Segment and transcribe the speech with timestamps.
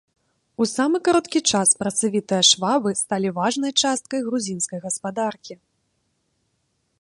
[0.63, 5.53] У самы кароткі час працавітыя швабы сталі важнай часткай грузінскай гаспадаркі.